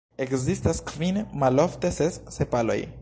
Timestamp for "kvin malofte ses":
0.91-2.19